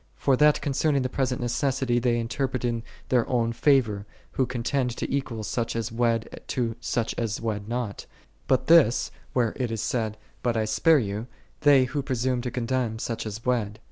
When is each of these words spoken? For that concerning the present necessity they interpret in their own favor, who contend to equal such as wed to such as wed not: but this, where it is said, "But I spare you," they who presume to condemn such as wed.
For 0.15 0.35
that 0.37 0.61
concerning 0.61 1.03
the 1.03 1.09
present 1.09 1.41
necessity 1.41 1.99
they 1.99 2.17
interpret 2.17 2.65
in 2.65 2.81
their 3.09 3.29
own 3.29 3.53
favor, 3.53 4.07
who 4.31 4.47
contend 4.47 4.97
to 4.97 5.13
equal 5.15 5.43
such 5.43 5.75
as 5.75 5.91
wed 5.91 6.39
to 6.47 6.75
such 6.81 7.13
as 7.19 7.39
wed 7.39 7.67
not: 7.69 8.07
but 8.47 8.65
this, 8.65 9.11
where 9.33 9.53
it 9.57 9.69
is 9.69 9.83
said, 9.83 10.17
"But 10.41 10.57
I 10.57 10.65
spare 10.65 10.97
you," 10.97 11.27
they 11.59 11.83
who 11.83 12.01
presume 12.01 12.41
to 12.41 12.49
condemn 12.49 12.97
such 12.97 13.27
as 13.27 13.45
wed. 13.45 13.79